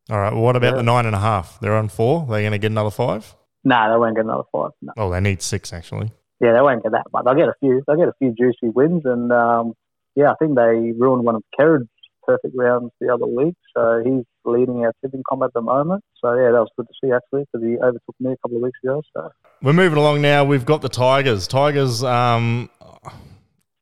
[0.10, 0.78] All right, well, what about Yeah.
[0.78, 1.58] the nine and a half?
[1.62, 2.26] They're on four.
[2.28, 3.34] They're going to get another five?
[3.68, 4.72] No, they won't get another five.
[4.82, 4.94] No.
[4.96, 6.14] Oh, they need six, actually.
[6.40, 7.84] Yeah, they won't get that, but they'll get a few.
[7.86, 9.74] They'll get a few juicy wins, and um,
[10.16, 11.90] yeah, I think they ruined one of Kerrod's
[12.26, 13.56] perfect rounds the other week.
[13.76, 16.02] So he's leading our tipping comp at the moment.
[16.24, 18.64] So yeah, that was good to see actually, because he overtook me a couple of
[18.64, 19.02] weeks ago.
[19.14, 19.30] So
[19.62, 20.46] We're moving along now.
[20.46, 21.46] We've got the Tigers.
[21.46, 22.70] Tigers, um,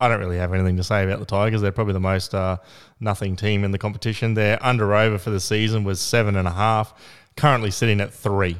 [0.00, 1.60] I don't really have anything to say about the Tigers.
[1.60, 2.56] They're probably the most uh,
[2.98, 4.34] nothing team in the competition.
[4.34, 6.92] Their under over for the season was seven and a half,
[7.36, 8.56] currently sitting at three.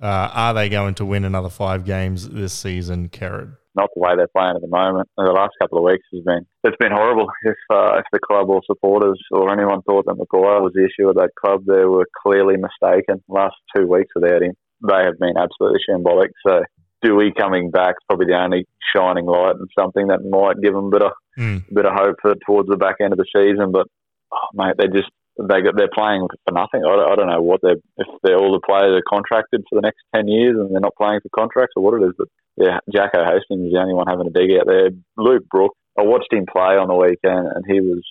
[0.00, 3.56] Uh, are they going to win another five games this season, Kerrod?
[3.76, 5.06] not the way they're playing at the moment.
[5.18, 7.26] The last couple of weeks has been it's been horrible.
[7.44, 11.08] If uh, if the club or supporters or anyone thought that Maguire was the issue
[11.10, 13.22] of that club, they were clearly mistaken.
[13.28, 16.30] Last two weeks without him, they have been absolutely shambolic.
[16.46, 16.62] So
[17.02, 18.64] Dewey coming back is probably the only
[18.96, 21.64] shining light and something that might give them a bit of Mm.
[21.74, 23.70] bit of hope for towards the back end of the season.
[23.70, 23.86] But
[24.32, 26.82] oh, mate, they just they got, they're playing for nothing.
[26.84, 29.76] I don't, I don't know what they're if they're all the players are contracted for
[29.76, 32.12] the next ten years and they're not playing for contracts or what it is.
[32.16, 34.90] But yeah, Jacko Hastings is the only one having a dig out there.
[35.16, 38.02] Luke Brook, I watched him play on the weekend and he was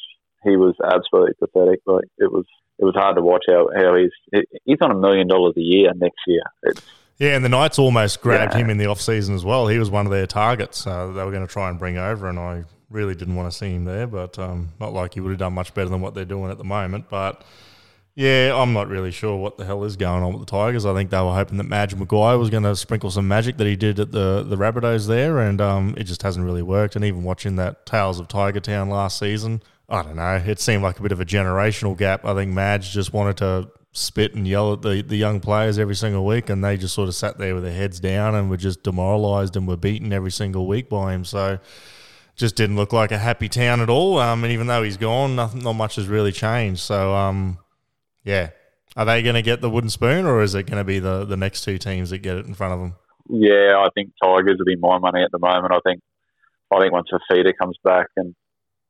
[0.43, 1.79] he was absolutely pathetic.
[1.85, 2.45] Like it was
[2.77, 5.91] it was hard to watch how how he's he's on a million dollars a year
[5.95, 6.43] next year.
[6.63, 6.81] It's
[7.17, 8.59] Yeah, and the Knights almost grabbed Yeah.
[8.59, 9.67] him in the off season as well.
[9.67, 10.85] He was one of their targets.
[10.85, 13.57] Uh, they were going to try and bring over, and I really didn't want to
[13.57, 14.07] see him there.
[14.07, 16.57] But um, not like he would have done much better than what they're doing at
[16.57, 17.09] the moment.
[17.09, 17.43] But
[18.15, 20.85] yeah, I'm not really sure what the hell is going on with the Tigers.
[20.85, 23.67] I think they were hoping that Madge Maguire was going to sprinkle some magic that
[23.67, 26.95] he did at the the Rabbitohs there, and um, it just hasn't really worked.
[26.95, 30.41] And even watching that Tales of Tiger Town last season, I don't know.
[30.45, 32.23] It seemed like a bit of a generational gap.
[32.23, 35.95] I think Madge just wanted to spit and yell at the, the young players every
[35.95, 38.57] single week, and they just sort of sat there with their heads down and were
[38.57, 41.25] just demoralised and were beaten every single week by him.
[41.25, 41.59] So
[42.35, 44.17] just didn't look like a happy town at all.
[44.19, 46.81] Um, and even though he's gone, nothing, not much has really changed.
[46.81, 47.57] So um,
[48.23, 48.49] yeah,
[48.95, 51.25] are they going to get the wooden spoon, or is it going to be the
[51.25, 52.95] the next two teams that get it in front of them?
[53.29, 55.73] Yeah, I think Tigers will be my money at the moment.
[55.73, 56.01] I think
[56.73, 58.35] I think once Fifita comes back and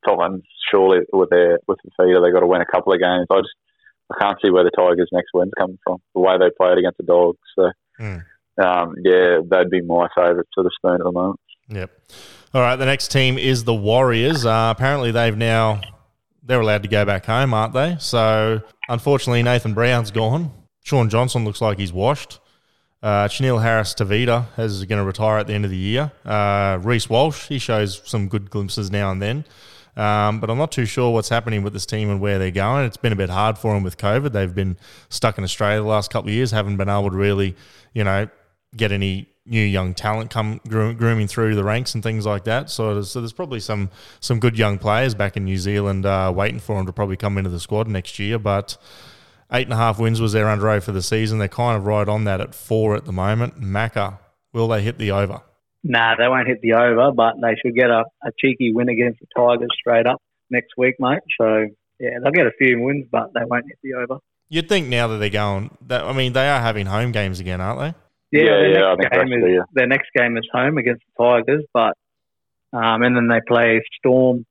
[0.05, 3.27] Titans surely with their with Fifita they've got to win a couple of games.
[3.31, 3.53] I just
[4.11, 5.97] I can't see where the Tigers' next win's coming from.
[6.13, 7.39] The way they played against the Dogs.
[7.55, 8.17] So Hmm.
[8.61, 11.39] um, yeah, they'd be my favourite to the spoon at the moment.
[11.69, 11.91] Yep.
[12.55, 12.77] All right.
[12.77, 14.45] The next team is the Warriors.
[14.45, 15.81] Uh, apparently, they've now
[16.41, 17.97] they're allowed to go back home, aren't they?
[17.99, 20.53] So, unfortunately, Nathan Brown's gone.
[20.81, 22.39] Shaun Johnson looks like he's washed.
[23.03, 26.13] Uh, Chanel Harris Tavita is going to retire at the end of the year.
[26.23, 29.43] Uh, Reece Walsh, he shows some good glimpses now and then.
[29.97, 32.85] Um, but I'm not too sure what's happening with this team and where they're going.
[32.85, 34.31] It's been a bit hard for them with COVID.
[34.31, 34.77] They've been
[35.09, 37.53] stuck in Australia the last couple of years, haven't been able to really,
[37.93, 38.29] you know,
[38.77, 42.69] get any new young talent come grooming through the ranks and things like that.
[42.69, 46.31] So, there's, so there's probably some some good young players back in New Zealand uh,
[46.35, 48.39] waiting for them to probably come into the squad next year.
[48.39, 48.77] But
[49.51, 51.39] eight and a half wins was their under for the season.
[51.39, 53.61] They're kind of right on that at four at the moment.
[53.61, 54.19] Macca,
[54.53, 55.41] will they hit the over?
[55.83, 59.19] Nah, they won't hit the over, but they should get a, a cheeky win against
[59.19, 61.19] the Tigers straight up next week, mate.
[61.39, 61.67] So
[61.99, 64.19] yeah, they'll get a few wins, but they won't hit the over.
[64.49, 67.61] You'd think now that they're going, that I mean, they are having home games again,
[67.61, 67.99] aren't they?
[68.35, 71.03] Yeah, Yeah, their yeah, next game that's the- is their next game is home against
[71.07, 71.93] the Tigers, but
[72.73, 74.45] um, and then they play Storm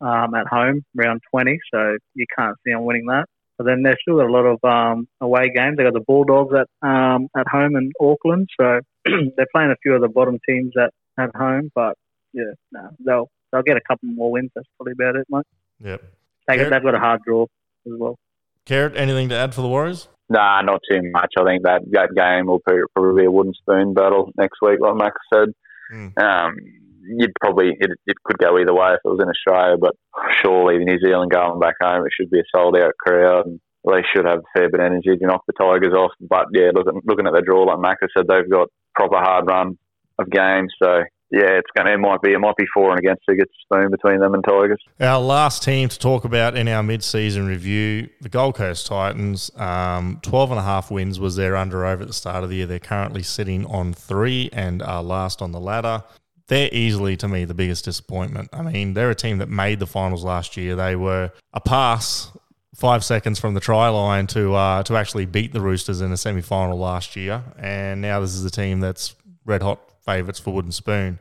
[0.00, 3.26] um, at home round twenty, so you can't see them winning that.
[3.58, 5.76] But then they've still got a lot of um, away games.
[5.76, 9.94] They've got the Bulldogs at um, at home in Auckland, so they're playing a few
[9.94, 10.92] of the bottom teams at,
[11.22, 11.70] at home.
[11.74, 11.96] But
[12.32, 14.50] yeah, no, they'll they'll get a couple more wins.
[14.54, 15.44] That's probably about it, mate.
[15.80, 16.02] Yep.
[16.46, 16.70] They, Garrett?
[16.72, 18.18] they've got a hard draw as well.
[18.64, 20.08] Carrot, anything to add for the Warriors?
[20.30, 21.32] Nah, not too much.
[21.36, 24.94] I think that, that game will probably be a wooden spoon battle next week, like
[24.94, 25.48] Max said.
[25.92, 26.16] Mm.
[26.22, 26.56] Um,
[27.02, 29.96] you'd probably it, it could go either way if it was in Australia, but
[30.40, 33.60] surely the New Zealand going back home, it should be a sold out crowd, and
[33.84, 36.12] they should have a fair bit of energy to knock the Tigers off.
[36.20, 39.78] But yeah, looking looking at the draw, like Max said, they've got proper hard run
[40.18, 41.02] of games, so.
[41.30, 41.92] Yeah, it's gonna.
[41.92, 42.32] It might be.
[42.32, 44.82] It might be for and against to get spoon between them and Tigers.
[44.98, 49.48] Our last team to talk about in our mid-season review, the Gold Coast Titans.
[49.56, 52.56] Um, 12 and a half wins was their under over at the start of the
[52.56, 52.66] year.
[52.66, 56.02] They're currently sitting on three and are last on the ladder.
[56.48, 58.48] They're easily, to me, the biggest disappointment.
[58.52, 60.74] I mean, they're a team that made the finals last year.
[60.74, 62.32] They were a pass
[62.74, 66.16] five seconds from the try line to uh, to actually beat the Roosters in a
[66.16, 69.14] semi final last year, and now this is a team that's
[69.44, 71.18] red hot favourites for Wooden Spoon.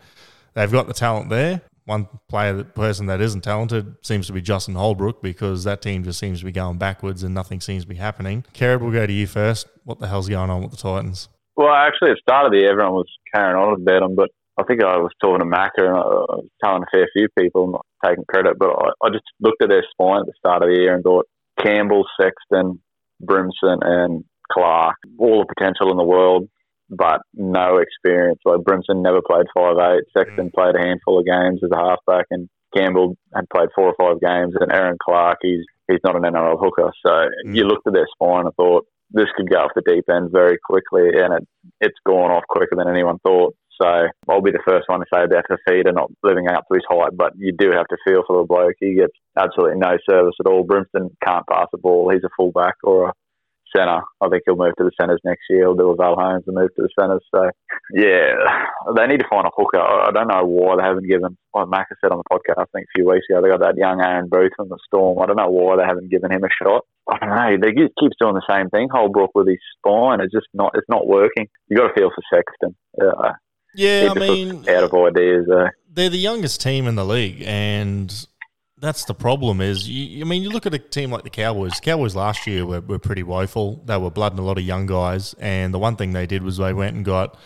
[0.53, 1.61] They've got the talent there.
[1.85, 6.03] One player, that person that isn't talented seems to be Justin Holbrook because that team
[6.03, 8.45] just seems to be going backwards and nothing seems to be happening.
[8.53, 9.67] Kerrod, we'll go to you first.
[9.85, 11.29] What the hell's going on with the Titans?
[11.55, 14.29] Well, actually, at the start of the year, everyone was carrying on about them, but
[14.59, 17.71] I think I was talking to Macca and I was telling a fair few people,
[17.71, 20.69] not taking credit, but I, I just looked at their spine at the start of
[20.69, 21.27] the year and thought
[21.63, 22.81] Campbell, Sexton,
[23.21, 26.49] Brimson, and Clark, all the potential in the world,
[26.89, 28.39] but no experience.
[28.45, 30.03] Like Brimson never played five eight.
[30.17, 33.95] Sexton played a handful of games as a halfback, and Campbell had played four or
[33.99, 34.53] five games.
[34.59, 36.91] And Erin Clark, he's he's not an NRL hooker.
[37.05, 37.13] So
[37.45, 37.55] Mm.
[37.55, 40.57] you looked at their spine and thought this could go off the deep end very
[40.63, 41.47] quickly, and it
[41.81, 43.55] it's gone off quicker than anyone thought.
[43.81, 46.83] So I'll be the first one to say about Fifita not living up to his
[46.89, 48.73] height, but you do have to feel for the bloke.
[48.79, 50.65] He gets absolutely no service at all.
[50.65, 52.09] Brimson can't pass the ball.
[52.11, 53.13] He's a fullback or a
[53.75, 54.01] centre.
[54.21, 55.61] I think he'll move to the centres next year.
[55.61, 57.23] He'll do a Val Holmes and move to the centres.
[57.33, 57.49] So,
[57.93, 58.35] yeah,
[58.95, 59.79] they need to find a hooker.
[59.79, 62.65] I I don't know why they haven't given, like Macca said on the podcast, I
[62.73, 65.19] think a few weeks ago, they got that young Aaron Booth from the Storm.
[65.19, 66.85] I don't know why they haven't given him a shot.
[67.09, 67.57] I don't know.
[67.61, 68.89] They just keeps doing the same thing.
[68.91, 71.47] Holbrook with his spine, it's just not, it's not working.
[71.67, 72.75] You got to feel for Sexton.
[73.01, 73.33] Uh,
[73.75, 75.47] Yeah, I mean, out of ideas.
[75.47, 78.27] Uh, they're the youngest team in the league, and
[78.79, 79.61] that's the problem.
[79.61, 81.79] Is you, I mean, you look at a team like the Cowboys.
[81.79, 83.81] Cowboys last year were, were pretty woeful.
[83.85, 86.57] They were blooding a lot of young guys, and the one thing they did was
[86.57, 87.37] they went and got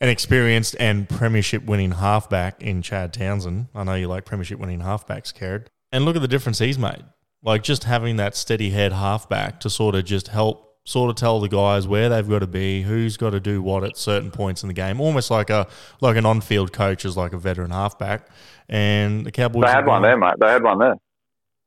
[0.00, 3.68] an experienced and premiership winning halfback in Chad Townsend.
[3.74, 5.70] I know you like premiership winning halfbacks, Carrot.
[5.92, 7.04] And look at the difference he's made.
[7.42, 11.40] Like just having that steady head halfback to sort of just help sort of tell
[11.40, 14.62] the guys where they've got to be, who's got to do what at certain points
[14.62, 15.00] in the game.
[15.00, 15.66] Almost like a
[16.00, 18.28] like an on field coach is like a veteran halfback.
[18.68, 20.34] And the Cowboys they had one there, mate.
[20.40, 20.94] They had one there.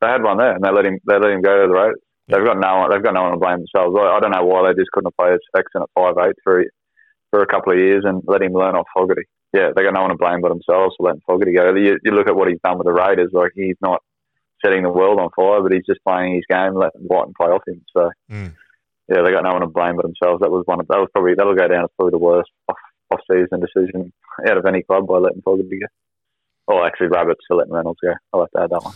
[0.02, 0.98] They had one there, and they let him.
[1.06, 2.00] They let him go to the Raiders.
[2.28, 2.90] They've got no one.
[2.92, 3.96] They've got no one to blame themselves.
[4.00, 6.64] I, I don't know why they just couldn't have played Sexton at five eight for
[7.32, 9.24] for a couple of years and let him learn off Fogarty.
[9.54, 11.74] Yeah, they got no one to blame but themselves for letting Fogarty go.
[11.74, 13.32] You, you look at what he's done with the Raiders.
[13.34, 14.02] Like he's not
[14.64, 17.64] setting the world on fire, but he's just playing his game, letting Wighton play off
[17.68, 17.84] him.
[17.96, 18.54] So Mm.
[19.10, 20.42] Yeah, they got no one to blame but themselves.
[20.42, 22.78] That was one of that was probably that'll go down as probably the worst off
[23.12, 24.14] off season decision
[24.48, 25.88] out of any club by letting Fogarty go.
[26.72, 28.14] Oh, actually, Rabbits for letting Reynolds go.
[28.34, 28.94] I'll have to add that one.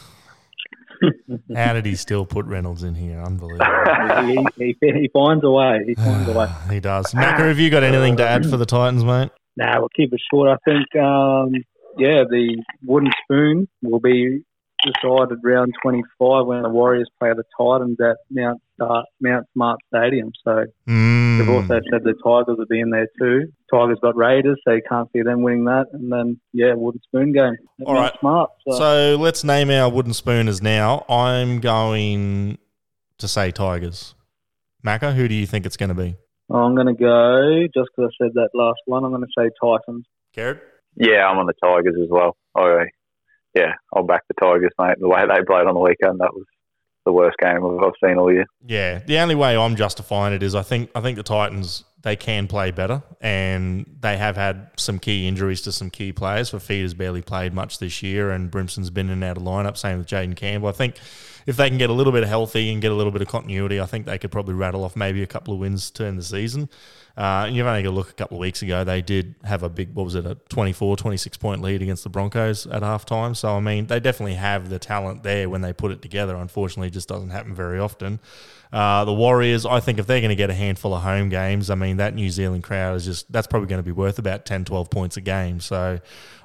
[1.56, 3.20] How did he still put Reynolds in here?
[3.20, 3.66] Unbelievable.
[4.58, 5.80] he, he, he finds a way.
[5.88, 6.48] He finds a way.
[6.70, 7.12] he does.
[7.14, 9.32] Macca, have you got anything to add for the Titans, mate?
[9.58, 10.50] Nah, we'll keep it short.
[10.50, 11.54] I think, um,
[11.98, 14.44] yeah, the wooden spoon will be
[14.84, 20.32] decided round 25 when the Warriors play the Titans at Mount Start, Mount Smart Stadium.
[20.44, 21.38] So Mm.
[21.40, 23.48] they've also said the Tigers will be in there too.
[23.72, 25.86] Tigers got Raiders, so you can't see them winning that.
[25.94, 27.56] And then, yeah, wooden spoon game.
[27.82, 28.20] at All Mount right.
[28.20, 28.50] Smart.
[28.68, 31.06] So, So let's name our wooden spooners now.
[31.10, 32.58] I'm going
[33.20, 34.16] to say Tigers.
[34.86, 36.16] Macca, who do you think it's going to be?
[36.50, 39.50] I'm going to go, just because I said that last one, I'm going to say
[39.62, 40.06] Titans.
[40.34, 40.62] Garrett?
[40.96, 42.36] Yeah, I'm on the Tigers as well.
[42.56, 42.84] I, yeah,
[44.04, 45.00] I'll back the Tigers, mate.
[45.00, 46.46] The way they played on the weekend, that was
[47.06, 48.46] the worst game I've seen all year.
[48.66, 52.18] Yeah, the only way I'm justifying it is I think I think the Titans they
[52.18, 56.50] can play better, and they have had some key injuries to some key players.
[56.50, 59.78] For Fifita's barely played much this year, and Brimson's been in and out of lineup.
[59.78, 60.68] Same with Jayden Campbell.
[60.68, 60.98] I think
[61.46, 63.80] if they can get a little bit healthy and get a little bit of continuity,
[63.80, 66.24] I think they could probably rattle off maybe a couple of wins to end the
[66.24, 66.70] season.
[67.16, 68.84] Uh, and you've only got to look a couple of weeks ago.
[68.84, 72.10] They did have a big, what was it, a 24, 26 point lead against the
[72.10, 73.36] Broncos at halftime.
[73.36, 76.36] So, I mean, they definitely have the talent there when they put it together.
[76.36, 78.20] Unfortunately, it just doesn't happen very often.
[78.72, 81.70] Uh, the Warriors, I think if they're going to get a handful of home games,
[81.70, 84.48] I mean, that New Zealand crowd is just, that's probably going to be worth about
[84.48, 85.60] 10, 12 points a game.
[85.60, 86.00] So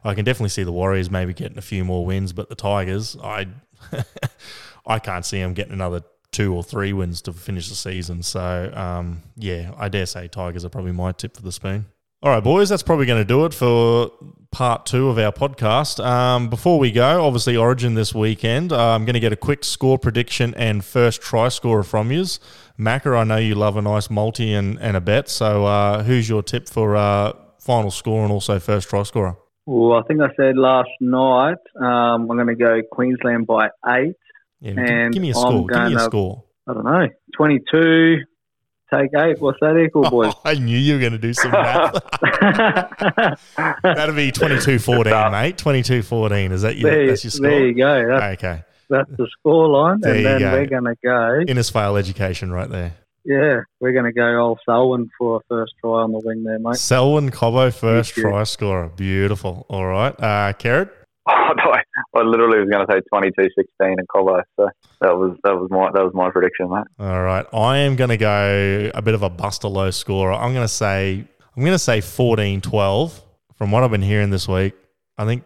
[0.04, 3.16] I can definitely see the Warriors maybe getting a few more wins, but the Tigers,
[3.24, 3.46] I,
[4.86, 8.22] I can't see them getting another two or three wins to finish the season.
[8.22, 11.86] So, um, yeah, I dare say Tigers are probably my tip for the spoon.
[12.20, 14.10] All right, boys, that's probably going to do it for
[14.50, 16.04] part two of our podcast.
[16.04, 18.72] Um, before we go, obviously, Origin this weekend.
[18.72, 22.40] Uh, I'm going to get a quick score prediction and first try scorer from yous.
[22.76, 25.28] Macca, I know you love a nice multi and, and a bet.
[25.28, 29.36] So, uh, who's your tip for uh, final score and also first try scorer?
[29.66, 34.16] Well, I think I said last night um, I'm going to go Queensland by eight.
[34.60, 35.66] Yeah, And give me a score.
[35.66, 36.44] Give me a gonna- score.
[36.68, 38.16] I don't know, 22,
[38.92, 39.40] take eight.
[39.40, 40.34] What's that equal, boys?
[40.44, 41.94] I knew you were going to do some math.
[43.82, 45.56] That'd be 22 14, mate.
[45.58, 46.52] 22 14.
[46.52, 47.48] Is that your, there, that's your score?
[47.50, 48.06] there you go.
[48.08, 48.62] That's, Okay.
[48.90, 50.00] that's the score line.
[50.00, 50.52] There and then go.
[50.52, 52.94] we're going to go, Innisfail education right there.
[53.24, 56.58] yeah, we're going to go old Selwyn for a first try on the wing there,
[56.58, 56.76] mate.
[56.76, 58.90] Selwyn Cobbo, first try scorer.
[58.90, 59.64] Beautiful.
[59.70, 60.14] All right.
[60.18, 60.90] Uh, Kerrod?
[61.28, 61.82] I
[62.14, 64.68] I literally was going to say 22-16 in Cobbo, so
[65.00, 66.84] that was that was my that was my prediction, mate.
[66.98, 67.46] All right.
[67.52, 70.32] I am going to go a bit of a buster low scorer.
[70.32, 71.24] I'm going to say
[71.56, 73.22] I'm going to say 14-12.
[73.56, 74.74] From what I've been hearing this week,
[75.16, 75.44] I think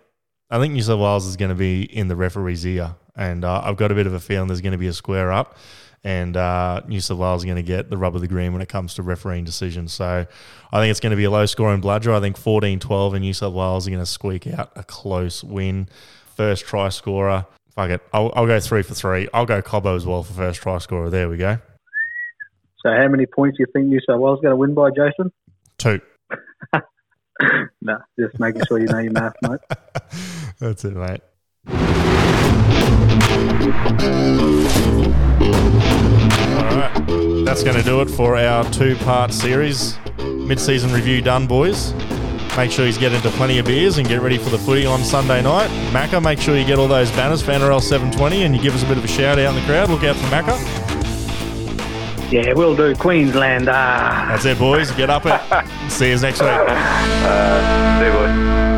[0.51, 3.62] I think New South Wales is going to be in the referee's ear, and uh,
[3.64, 5.57] I've got a bit of a feeling there's going to be a square up,
[6.05, 8.62] and uh, New South Wales are going to get the rub of the green when
[8.62, 9.93] it comes to refereeing decisions.
[9.93, 10.27] So
[10.73, 12.12] I think it's going to be a low scoring bludger.
[12.12, 15.88] I think 14-12 and New South Wales are going to squeak out a close win.
[16.35, 17.47] First try scorer.
[17.75, 18.03] Fuck it.
[18.12, 19.29] I'll, I'll go three for three.
[19.33, 21.09] I'll go Cobbo as well for first try scorer.
[21.09, 21.59] There we go.
[22.85, 25.33] So how many points do you think New South Wales going to win by, Jason?
[25.79, 26.01] Two.
[27.81, 29.61] no, just making sure you know your math, mate.
[30.59, 31.23] That's it, mate.
[35.53, 37.45] All right.
[37.45, 39.99] That's going to do it for our two part series.
[40.19, 41.95] Mid season review done, boys.
[42.57, 45.03] Make sure you get into plenty of beers and get ready for the footy on
[45.03, 45.71] Sunday night.
[45.91, 48.83] Macca, make sure you get all those banners for NRL 720 and you give us
[48.83, 49.88] a bit of a shout out in the crowd.
[49.88, 50.93] Look out for Macca.
[52.31, 53.69] Yeah, we'll do Queensland.
[53.71, 54.27] Ah.
[54.29, 54.91] That's it, boys.
[54.93, 55.41] Get up it.
[55.91, 56.51] See you next week.
[56.51, 58.72] Uh, see you